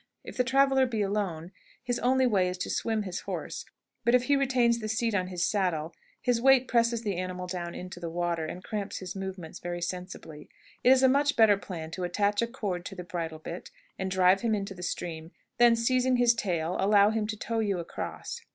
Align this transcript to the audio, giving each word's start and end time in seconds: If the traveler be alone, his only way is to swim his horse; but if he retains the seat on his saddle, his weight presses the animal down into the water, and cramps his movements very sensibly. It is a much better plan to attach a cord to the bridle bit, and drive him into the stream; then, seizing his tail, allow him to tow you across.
If 0.23 0.35
the 0.35 0.43
traveler 0.43 0.87
be 0.87 1.03
alone, 1.03 1.51
his 1.83 1.99
only 1.99 2.25
way 2.25 2.49
is 2.49 2.57
to 2.57 2.71
swim 2.71 3.03
his 3.03 3.19
horse; 3.19 3.65
but 4.03 4.15
if 4.15 4.23
he 4.23 4.35
retains 4.35 4.79
the 4.79 4.87
seat 4.89 5.13
on 5.13 5.27
his 5.27 5.45
saddle, 5.45 5.93
his 6.19 6.41
weight 6.41 6.67
presses 6.67 7.03
the 7.03 7.17
animal 7.19 7.45
down 7.45 7.75
into 7.75 7.99
the 7.99 8.09
water, 8.09 8.43
and 8.47 8.63
cramps 8.63 8.97
his 8.97 9.15
movements 9.15 9.59
very 9.59 9.79
sensibly. 9.79 10.49
It 10.83 10.89
is 10.89 11.03
a 11.03 11.07
much 11.07 11.35
better 11.35 11.55
plan 11.55 11.91
to 11.91 12.03
attach 12.03 12.41
a 12.41 12.47
cord 12.47 12.83
to 12.85 12.95
the 12.95 13.03
bridle 13.03 13.37
bit, 13.37 13.69
and 13.99 14.09
drive 14.09 14.41
him 14.41 14.55
into 14.55 14.73
the 14.73 14.81
stream; 14.81 15.33
then, 15.59 15.75
seizing 15.75 16.15
his 16.15 16.33
tail, 16.33 16.77
allow 16.79 17.11
him 17.11 17.27
to 17.27 17.37
tow 17.37 17.59
you 17.59 17.77
across. 17.77 18.41